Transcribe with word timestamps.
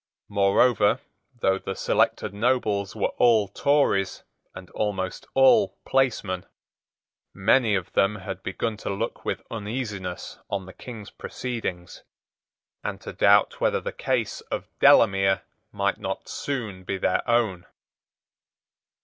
Moreover, 0.29 0.99
though 1.41 1.59
the 1.59 1.75
selected 1.75 2.33
nobles 2.33 2.95
were 2.95 3.13
all 3.19 3.47
Tories, 3.47 4.23
and 4.55 4.71
almost 4.71 5.27
all 5.35 5.77
placemen, 5.85 6.47
many 7.35 7.75
of 7.75 7.93
them 7.93 8.15
had 8.15 8.41
begun 8.41 8.77
to 8.77 8.89
look 8.89 9.23
with 9.25 9.43
uneasiness 9.51 10.39
on 10.49 10.65
the 10.65 10.73
King's 10.73 11.11
proceedings, 11.11 12.01
and 12.83 12.99
to 13.01 13.13
doubt 13.13 13.61
whether 13.61 13.79
the 13.79 13.91
case 13.93 14.41
of 14.49 14.67
Delamere 14.79 15.43
might 15.71 15.99
not 15.99 16.27
soon 16.27 16.83
be 16.83 16.97
their 16.97 17.21
own. 17.29 17.67